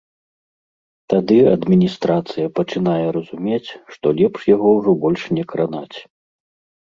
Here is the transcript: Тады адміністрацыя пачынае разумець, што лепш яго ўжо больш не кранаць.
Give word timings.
Тады 1.11 1.35
адміністрацыя 1.55 2.47
пачынае 2.57 3.05
разумець, 3.17 3.69
што 3.97 4.05
лепш 4.21 4.41
яго 4.55 4.69
ўжо 4.79 4.91
больш 5.03 5.21
не 5.39 5.43
кранаць. 5.53 5.97